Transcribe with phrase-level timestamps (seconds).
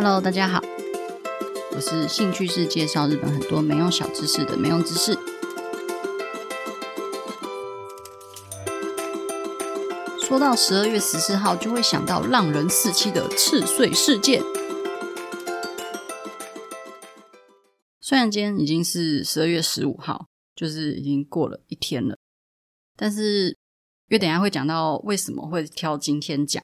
[0.00, 0.62] Hello，大家好，
[1.72, 5.12] 我是兴趣是介绍日本很多没用小知识的没用知识。
[10.20, 14.40] 说到十二月十四号，就会想到浪人四七的赤穗事件。
[18.00, 22.16] 虽然今天已经是十二月十五号，就是已经过了一天了，
[22.94, 26.62] 但是因为等下会讲到为什么会挑今天讲，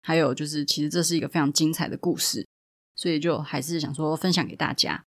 [0.00, 2.46] 还有就是其实这是一个非常精彩的故事。
[3.00, 5.06] 所以就还是想说分享给大家，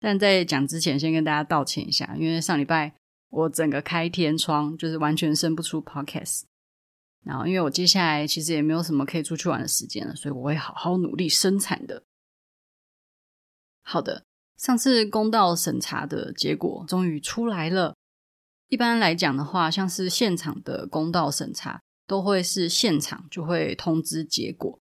[0.00, 2.94] 但在讲之前，先跟大家道歉一下，因为上礼拜
[3.28, 6.44] 我整个开天窗，就是完全生不出 podcast。
[7.26, 12.02] 然后，因为我接下来其实也没有什么可以出去玩的时间了，所以我会好好努力生产的。
[13.82, 14.24] 好的，
[14.56, 17.94] 上次公道审查的结果终于出来了。
[18.68, 24.80] 一般来讲的话，像是现场的公道审查，都会是现场就会通知结果。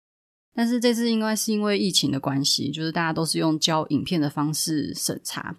[0.55, 5.57] 但是这次应该是因为疫情的关系，就是大家都是用交影片的方式审查，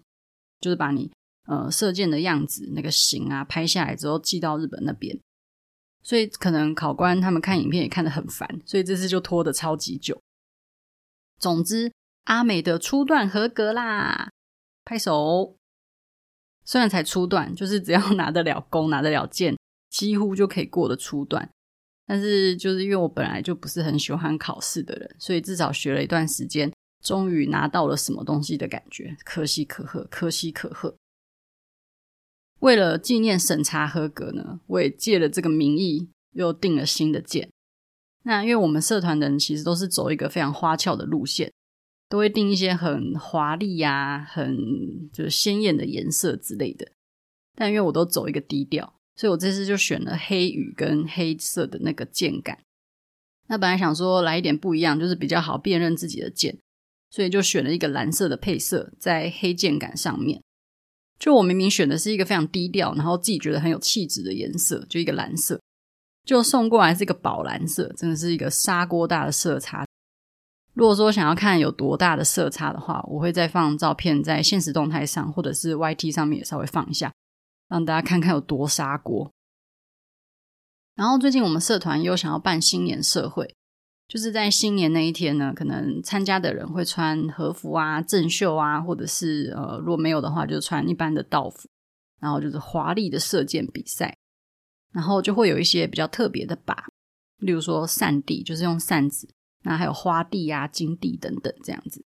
[0.60, 1.12] 就是把你
[1.48, 5.20] 呃射箭的样子那个形啊拍下来之后寄到日本那边，
[6.04, 10.22] 所以可能考官他们看影片也看得很烦，所以这次就拖得超级久。
[11.40, 11.92] 总之，
[12.26, 14.30] 阿美的初段合格啦，
[14.84, 15.56] 拍手。
[16.64, 19.58] 虽然才初段，就是只要拿得了弓、拿得了箭，
[19.90, 21.50] 几乎就可以过的初段。
[22.12, 26.70] 但是，就是因为我本来就不是很喜欢考试的人，所以至少学了一段时间，
[27.02, 30.94] 终于拿到了什么东西的感觉，可喜可贺，可喜可贺。
[32.60, 37.50] 为了纪念审查合格呢，我也借了这个名义，又订了新的箭。
[38.24, 41.50] 那因为我们社团的人其实都是走一个非常花俏的路线，
[42.10, 44.58] 都会订一些很华丽呀、很
[45.14, 46.92] 就是鲜艳的颜色之类的。
[47.56, 48.96] 但因为我都走一个低调。
[49.16, 52.58] 所以我这次就选了黑羽跟黑色的那个箭杆。
[53.48, 56.58] 那本来想说来一点不一样，就是比较好辨认自己的箭，
[57.10, 60.42] 所以就选了一个蓝色的配色在黑箭杆上面。
[61.20, 65.62] 就我明明选的是一个非常低调，然后自己觉得很有气质的颜色，就一个蓝色，
[66.26, 69.86] 就送过来是一个宝蓝色，真的是一个砂锅大的色差。
[70.74, 77.12] 如果说想要看有多大的色差的话，我会再放照片在现实动态上，或者是 YT 上面也稍微放一下。
[77.72, 79.32] 让大家看看有多砂锅。
[80.94, 83.56] 然后最近我们社团又想要办新年社会，
[84.10, 91.70] 就是在新年那一天呢，可能参加的人会穿和服啊、正袖啊，或者是呃，如果没有的话，就穿一般的道服。
[92.20, 94.18] 然后就是华丽的射箭比赛，
[94.92, 96.76] 然后就会有一些比较特别的靶，
[97.38, 99.28] 例如说扇地，就是用扇子；
[99.64, 102.04] 那还有花地啊、金地等等这样子。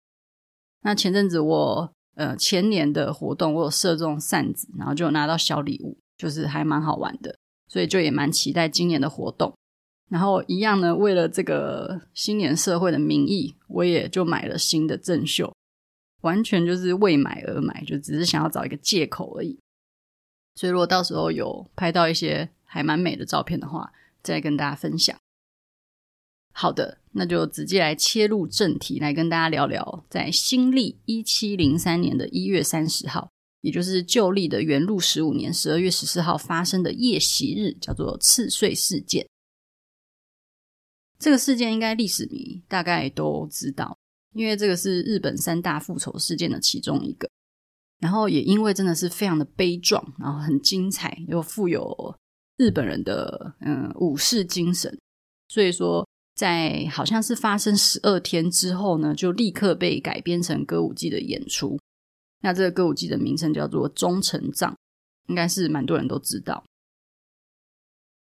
[0.81, 1.93] 那前阵子我。
[2.15, 7.35] 呃，前年的活动我有射中扇子，然后就拿到小礼物，就是还蛮好玩的，
[7.67, 9.53] 所以就也蛮期待今年的活动。
[10.09, 15.51] 然后一样呢，为了这个新年社会的名义，我也就买了新的正袖，
[16.21, 19.57] 完全就是为买而买，就只是想要找一个借口而已。
[20.53, 23.91] 所以如果到时候有拍到一些还蛮美的照片的话，
[24.21, 25.17] 再跟大家分享。
[26.55, 33.31] 好的，那就直接来切入正题，来跟大家聊聊，在新历一七零三年的一月三十号，
[33.61, 39.27] 也就是旧历的元禄十五年十二月十四号发生的夜袭日，叫做赤穗事件。
[41.17, 43.97] 这个事件应该历史迷大概都知道，
[44.33, 47.27] 因为这个是日本三大复仇事件的其中一个。
[47.99, 52.15] 然后也因为真的是非常的悲壮，然后很精彩，又富有
[52.57, 54.95] 日本人的嗯武士精神，
[55.47, 56.07] 所以说。
[56.35, 61.79] 在好像是发生十二天之后呢，就立刻被改编成歌舞伎的演出。
[62.41, 64.69] 那这个歌舞伎的名称叫做《终成帐》，
[65.27, 66.63] 应该是蛮多人都知道。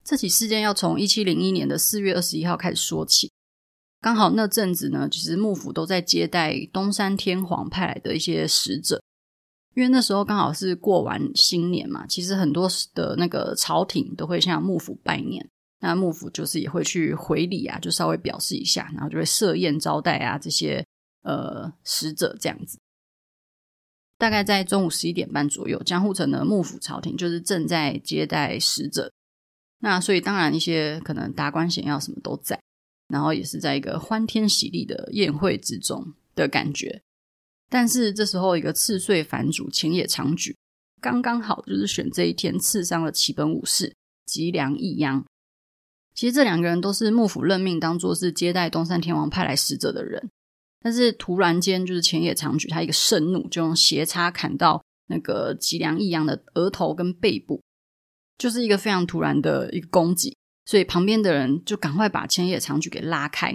[0.05, 3.31] 这起事件要从一七零一年的四月二十一号开始说起。
[4.01, 9.03] 刚好那阵子呢，其实幕府都在接待东山天皇派来的一些使者，
[9.75, 15.51] 因为那时候刚好是过完新年嘛，其实很多的那个朝廷都会向幕府拜年。
[15.81, 20.85] 那幕府就是也会去回礼啊，就稍微表示一下，然后就会设宴招待啊这些
[21.23, 22.79] 呃使者这样子。
[24.19, 29.13] 大概在中午十一点半左右，江户城的幕府朝廷就是正在接待使者。
[29.81, 32.59] 那所以当然一些可能达官显要什么都在，
[33.09, 37.03] 然后也是在一个欢天喜地的宴会之中的感觉。
[37.69, 40.57] 但是这时候一个赤穗藩主浅野长矩
[41.03, 43.95] 刚刚好就是选这一天刺伤了旗本武士
[44.25, 45.23] 吉良义央。
[46.17, 50.31] 其实这两个人都是幕府任命当做是接待东山天王派来使者的人，
[50.81, 57.63] 但是突然间就是浅野长矩他一个盛怒，就用斜叉砍到那个吉良义央的额头跟背部，
[58.39, 60.35] 就是一个非常突然的一个攻击，
[60.65, 63.55] 所以旁边的人就赶快把浅野长矩给拉开。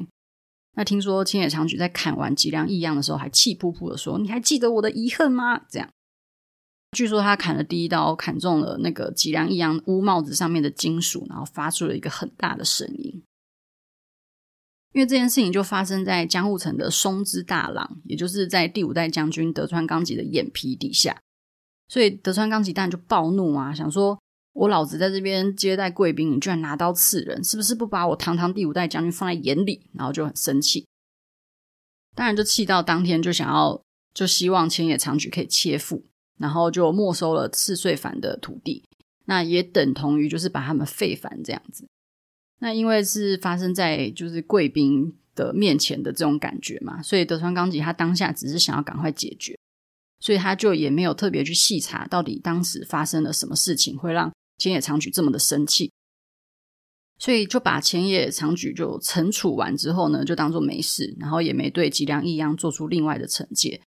[0.75, 5.90] 那听说千野长矩在砍完吉良义央的时候，还气扑扑的说：“你还记得我的遗恨吗？”这样。
[6.91, 13.23] 据说他砍了第一刀，砍中了那个吉良义央乌帽子上面的金属，然后发出了一个很大的声音。
[14.93, 21.17] 因为这件事情就发生在江户城的松之大郎，也就是在第五代将军德川纲吉的眼皮底下，
[21.88, 24.21] 所以德川纲吉当然就暴怒啊，想说
[24.51, 29.89] 我老子在这边接待贵宾，你居然拿刀刺人，是不是不把我堂堂第五代将军放在眼里？
[29.93, 30.85] 然后就很生气，
[32.13, 33.81] 当然就气到当天就想要，
[34.13, 36.03] 就希望千野长矩可以切腹。
[36.41, 38.83] 然后就没收了赤穗藩的土地，
[39.25, 41.88] 那也等同于就是把他们废藩这样子。
[42.59, 49.57] 那因为是发生在就是贵宾的面前的这种感觉嘛，所以德川纲吉他当下只是想要赶快解决，
[50.19, 55.91] 所以他就也没有特别去细查到底当时发生了什么事情会让千野长矩这么的生气，
[57.17, 63.81] 所以就把千野长矩就惩处完之后呢，就当做没事，然后也没对吉良义央做出另外的惩戒。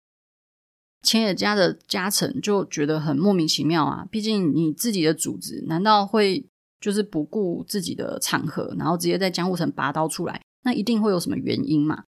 [1.01, 4.06] 千野家的家臣就觉得很莫名其妙啊！
[4.12, 6.45] 毕竟你自己的主子难道会
[6.80, 10.42] 就是不顾自己的场合，然后直接在江户城拔刀出来？
[10.63, 12.03] 那一定会有什么原因嘛？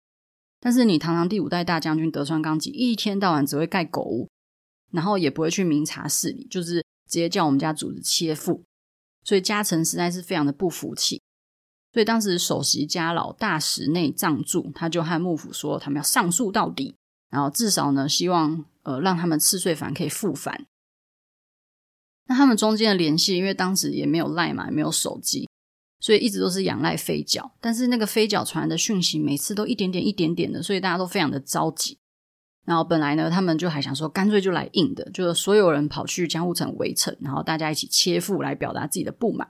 [0.60, 4.30] 但是你堂堂第五代大将军德川纲吉，一天到晚只会盖狗屋，
[4.92, 6.76] 然后也不会去明察事理，就是
[7.10, 8.64] 直接叫我们家主子切腹，
[9.24, 11.22] 所以家臣实在是非常的不服气。
[11.94, 16.96] 所以当时首席家老大石内藏助他就和幕府说，他们要上诉到底，
[17.32, 18.66] 然后至少呢，希望。
[18.84, 20.66] 呃，让他们赤穗藩可以复返。
[22.26, 25.48] 那他们中间的联系，因为当时也没有赖嘛，也没有手机，
[26.00, 27.52] 所以一直都是仰赖飞脚。
[27.62, 32.00] 但是那个飞脚传来的讯息，每次都一点点、一点点的，所以大家都非常的着急。
[32.66, 39.48] 然后本来呢，他们就还想说，干脆就来硬的，就是所有人跑去江户城围城，然后大家一起切腹来表达自己的不满。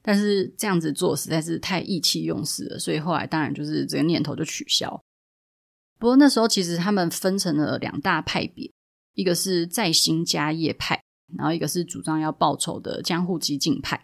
[0.00, 4.98] 但是这样子做实在是太意气用事了，所以后来当然就是这个念头就取消。
[5.98, 8.70] 不过那时候其实他们分成了两大派别，
[9.14, 11.02] 一个是在新家业派，
[11.36, 14.02] 然后一个是主张要报仇的江户激进派。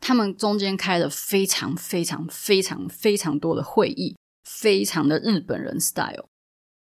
[0.00, 6.26] 他们中间开了非常非常非常非常多的会议，非常的日本人 style，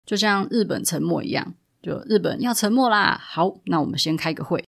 [0.05, 4.63] 就像日本沉没一样，就日本要沉没啦，好，那我们先开个会。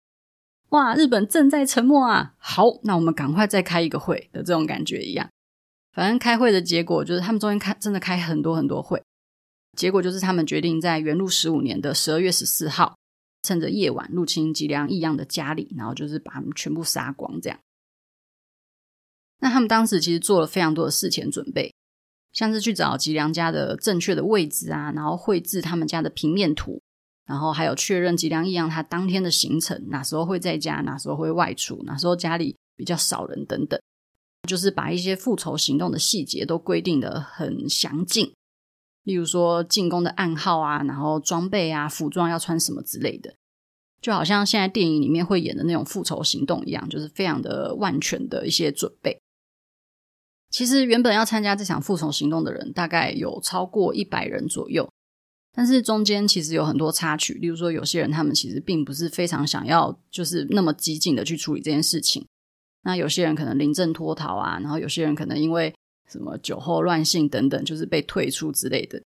[0.69, 5.29] 哇，日本正在沉没啊，好，那我们赶快再开一个会的这种感觉一样。
[5.99, 9.03] 反正开会的结果就是，他们中间开真的开很多很多会，
[9.77, 12.95] 结果就是他们决定在元禄十五年的十二月十四号，
[13.41, 17.41] 趁着夜晚入侵吉良义样的家里，然后就是把他们全部杀光。
[17.41, 17.59] 这样，
[19.41, 21.73] 那他们当时其实做了非常多的事前准备，
[22.31, 26.81] 像是去找吉良家的正确的位置啊，然后绘制他们家的平面图，
[27.25, 33.77] 然后还有确认吉良义央他当天的行程，哪时候会在家，哪时候会外出，哪时候家里比较少人等等。
[34.49, 38.33] 就是把一些复仇行动的细节都规定得很详尽，
[39.03, 43.35] 例如说进攻的暗号啊，然后装备啊、服装要穿什么之类的，
[44.01, 49.21] 就好像现在电影里面会演的那种复仇行动一样，就是非常的万全的一些准备。
[50.49, 54.91] 其实原本要参加这场复仇行动的人大概有超过一百人左右，
[55.55, 62.25] 但是中间其实有很多插曲，例如说有些人他们其实并不是非常想要，就是那么激进的去处理这件事情。
[62.83, 65.73] 那有些人可能临阵脱逃啊，然后有些人可能因为
[66.09, 69.01] 什么酒后乱性等等，就是被退出之类的。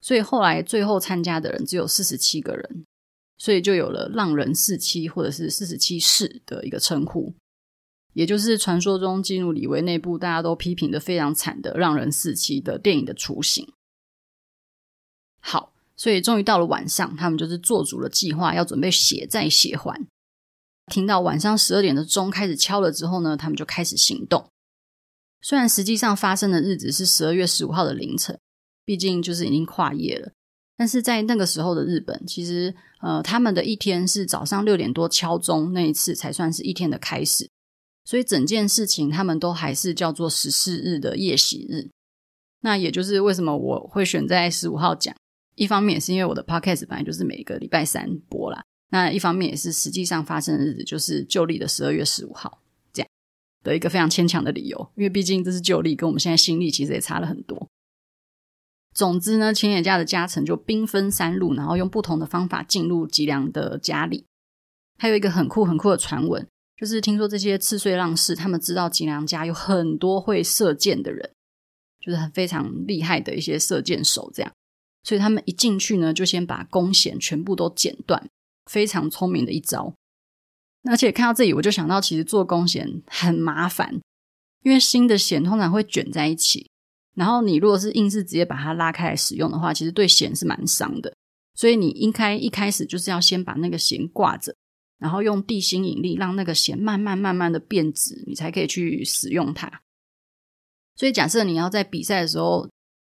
[0.00, 2.84] 所以后来最后参加的人只有四十七个人，
[3.38, 7.34] 所以就有了“浪人四七”或者是“四十七士”的一个称呼，
[8.12, 13.66] 也就是传说中基努里维内部大家都批评的非常惨的“浪人四七”的电影的雏形。
[15.40, 20.06] 好，所以终于到了晚上，他们就是做足了计划，要准备血债血还。
[20.92, 24.48] 听到晚上十二点的钟开始敲了之后呢，他们就开始行动。
[25.40, 28.38] 虽然实际上发生的日子是十二月十五号的凌晨，
[28.84, 30.32] 毕竟就是已经跨夜了。
[30.76, 37.48] 但是在那个时候的日本，其实呃，他们的一天是早上六点多敲钟那一次才算是一天的开始。
[38.04, 41.88] 所以整件事情他们都还是叫做十四日的夜袭日。
[42.60, 45.14] 那也就是为什么我会选在十五号讲，
[45.54, 48.64] 一方面也是因为我的 podcast 本来就是每个礼拜三播啦。
[48.94, 52.60] 那一方面也是实际上发生的日子，就是旧历的十二月十五号，
[52.92, 53.08] 这样
[53.64, 57.68] 的一个非常牵强的理由，因为毕竟这是旧历，跟我们现在新历其实也差了很多。
[58.94, 64.26] 总之呢，千野家的家臣就兵分三路，然后用不同的方法进入吉良的家里。
[64.96, 66.46] 还有一个很酷很酷的传闻，
[66.76, 71.32] 就是听说这些赤穗浪士他们知道吉良家有很多会射箭的人，
[72.00, 74.52] 就是很非常厉害的一些射箭手，这样，
[75.02, 78.30] 所以他们一进去呢，就先把弓弦全部都剪断。
[78.70, 79.94] 非常聪明的一招，
[80.84, 84.00] 而且看到这里，我就想到，其实做弓弦很麻烦，
[84.62, 86.70] 因为新的弦通常会卷在一起，
[87.14, 91.14] 然后你如果是硬是直接把它拉开来使用的话，其实对弦是蛮伤的。
[91.54, 94.56] 所以你应该一开始就是要先把那个弦挂着，
[94.98, 99.82] 然后用地心引力让那个弦慢慢慢慢的变直，你才可以去使用它。
[100.96, 102.68] 所以假设你要在比赛的时候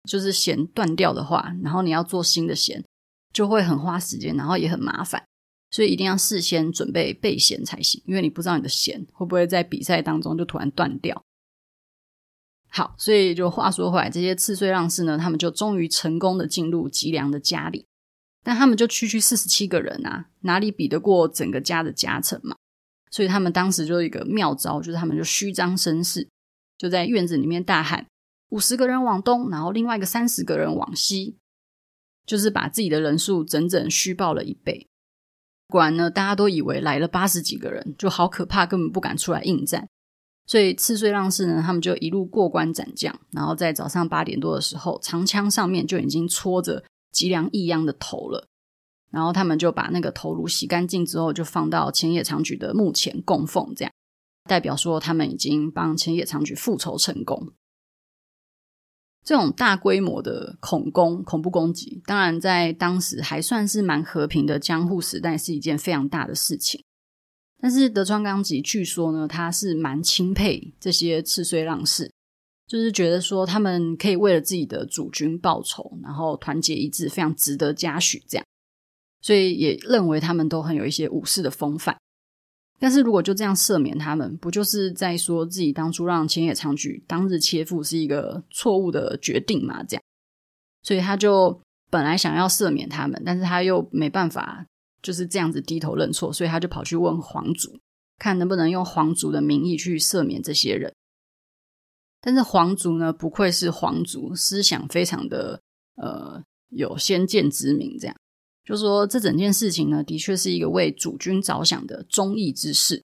[0.08, 2.84] 就是弦断掉的话，然后你要做新的弦，
[3.32, 5.27] 就会很花时间，然后也很麻烦。
[5.70, 11.22] 所以一定要事先准备备弦才行，因为你不知道你的弦会不会在比赛当中就突然断掉。
[12.70, 17.86] 好，所以就话说回来，这些次岁让士呢，他们就终于成功的进入吉良的家里，
[18.44, 22.56] 但他们就区区四十七个人啊，哪里比得过整个家的家臣嘛？
[23.10, 26.28] 所以他们当时就有一个妙招，就是他们就虚张声势，
[26.76, 28.06] 就在院子里面大喊：
[28.50, 31.38] 五十个人往东，然后另外一个三十个人往西，
[32.26, 34.87] 就是把自己的人数整整虚报了一倍。
[35.68, 39.86] 果然呢，大家都以为来了八十几个人，就好可怕，根本不敢出来应战。
[40.46, 46.82] 所以赤穗浪士呢，他们就一路过关斩将，然后在早上八点多的时候，长枪上面就已经戳着
[47.12, 48.48] 吉良义央的头了。
[49.10, 53.92] 然后他们就把那个头颅洗干净之后，就放到千野长矩的墓前供奉，这样
[54.48, 57.52] 代表说他们已经帮浅野长矩复仇成功。
[59.28, 66.82] 这种大规模的恐攻、恐怖攻击，当然在当时还算是蛮和平的江户时代，是一件非常大的事情。
[67.60, 72.10] 但是德川纲吉据说呢，他是蛮钦佩这些赤穗浪士，
[72.66, 78.22] 就是觉得说他们可以为了自己的主君报仇，然后团结一致，非常值得嘉许。
[78.26, 78.46] 这样，
[79.20, 81.94] 所以也认为他们都很有一些武士的风范。
[82.80, 89.82] 但是如果就这样赦免他们，不就是在说自己当初让千野长矩当日切腹是一个错误的决定嘛？
[89.82, 90.02] 这样，
[90.82, 94.64] 所以他就本来想要赦免他们，但是他又没办法
[95.02, 97.78] 就是这样子低头认错，所以他就跑去问皇族，
[98.18, 100.92] 看能不能用皇族的名义去赦免这些人。
[102.20, 105.60] 但是皇族呢，不愧是皇族，思想非常的
[105.96, 108.16] 呃有先见之明，这样。
[108.68, 113.02] 就说这整件事情呢，的确是一个为主君着想的忠义之事。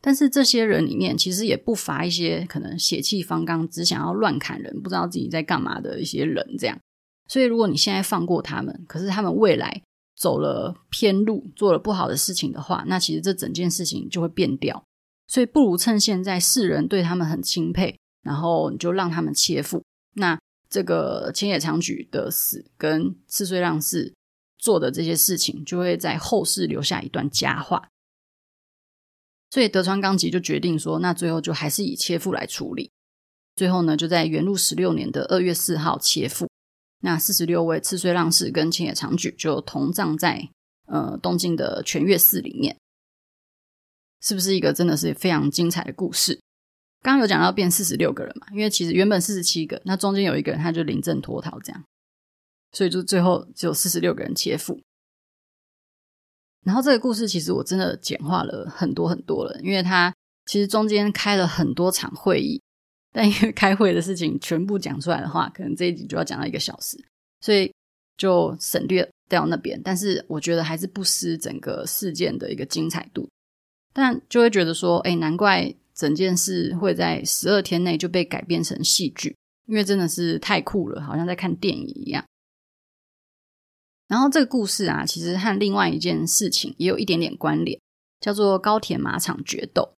[0.00, 6.56] 但是这些人里面，其实也不乏一些可能血气方刚、只想要乱砍人、不知道自己在干嘛的一些人。
[6.56, 6.78] 这样，
[7.26, 9.82] 所以如果你现在放过他们，可是他们未来
[10.16, 14.80] 走了偏路，做了不好的事情的话，那其实这整件事情就会变掉。
[15.26, 19.82] 所以不如趁现在世人对他们很钦佩，然后你就让他们切腹。
[20.14, 20.38] 那
[20.70, 24.12] 这个浅野长举的死跟次岁让士
[24.62, 27.88] 做的这些事情，就会在后世留下一段佳话。
[29.50, 32.92] 所以德川纲吉就决定说，那最后就还是以切腹来处理。
[33.56, 36.48] 最后呢，就在元禄十六年的二月四号切腹。
[37.00, 40.48] 那四十六位次岁浪士跟浅野长矩就同葬在
[40.86, 42.76] 呃东京的泉岳寺里面。
[44.20, 46.40] 是不是一个真的是非常精彩的故事？
[47.02, 51.84] 刚刚有讲到变四十六个人嘛，因为其实原本四十七个，那中间有一个人他就临阵脱逃这样。
[52.72, 54.80] 所以就最后只有四十六个人切腹，
[56.64, 60.14] 然后这个故事其实我真的简化了很多很多了，因为它
[60.46, 62.60] 其实中间开了很多场会议，
[63.12, 66.96] 但因为开会的事情全部讲出来的话，可能这一集就要讲到一个小时，
[67.40, 67.72] 所以
[68.16, 69.80] 就省略掉那边。
[69.84, 73.28] 但是我觉得还是不失整个事件的一个精彩度，
[73.92, 79.36] 但就会觉得说，哎，难怪整件事会在十二天内就被改编成戏剧，
[79.66, 82.24] 因为真的是太酷了，好像在看电影一样。
[84.12, 87.80] 然后这个故事啊，其实和另外一件事情也有一点点关联，
[88.20, 89.94] 叫做高田马场决斗。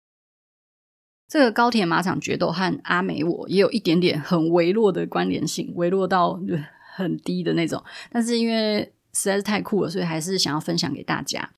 [1.27, 6.39] 这个高田马场决斗和阿美我也有一点点很微弱的关联性，微弱到
[6.95, 7.83] 很低的那种。
[8.11, 11.55] 但是因为实在是太酷了，所以还是想要分享给大家。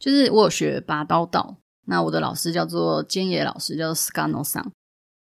[0.00, 4.72] 就是我有学拔刀道，那我的老师叫做菅野老师，叫做 Scano 桑。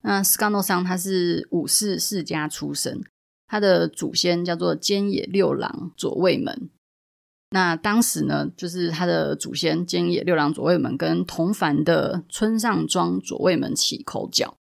[0.04, 3.04] 那 Scano 桑他是武士世家出身。
[3.52, 6.70] 他的祖先叫做菅野六郎左卫门，
[7.50, 14.56] 那当时呢，就是他的祖先菅野六郎左卫门跟同藩的村上庄左卫门起口角，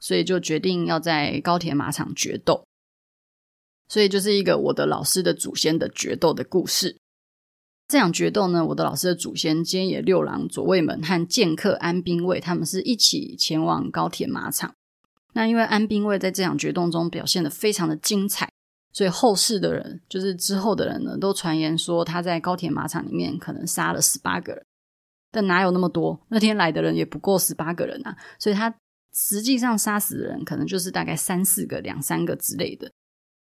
[0.00, 2.64] 所以就决定要在高田马场决斗。
[3.88, 6.96] 所以就是一个我的老师的祖先的决斗的故事。
[7.86, 14.74] 这场决斗呢，我的老师的祖先菅野六郎左卫门和剑客安兵卫他们是一起前往高田马场。
[15.32, 18.50] 那因为安兵卫在这场决斗中表现得非常的精彩，
[18.92, 24.64] 所以后世的人，就是之后的人呢，都传言说他在高田马场里面可能杀了十八个人，
[25.30, 26.20] 但哪有那么多？
[26.28, 28.74] 那天来的人也不过十八个人啊，所以他
[29.14, 32.90] 实际上杀死的人可能就是大概三四个、两三个之类的。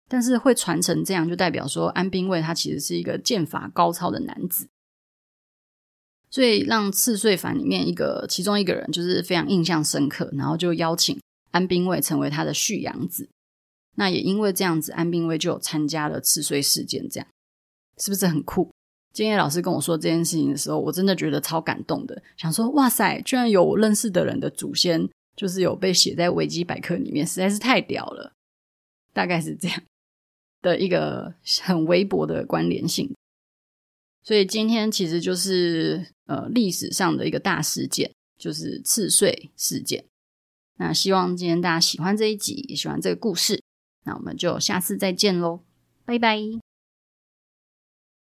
[0.09, 4.69] 但是会传成这样，就代表说安兵卫他其实是一个剑法高超的男子，
[6.31, 11.21] 所以让次岁藩里面一个其中一个人就是非常印象深刻，然后就邀请。
[11.51, 13.29] 安兵卫成为他的续养子，
[13.97, 17.29] 那也因为这样子，安兵卫就有参加了赤穗事件，这样
[17.99, 18.71] 是不是很酷？
[19.13, 28.33] 今天老师跟我说这件事情的时候，我真的觉得超感动的，想说哇塞，居然有我认识的人的祖先，就是有被写在维基百科里面，实在是太屌了。
[29.15, 29.83] 大概是这样
[30.61, 33.17] 的一个很微薄的关联性，
[34.23, 40.05] 所以今天其实就是呃历史上的一个大事件，就是赤穗事件。
[40.77, 43.63] 那希望今天大家喜欢这一集，也喜欢这个故事。
[44.05, 45.61] 那我们就下次再见喽，
[46.05, 46.66] 拜拜。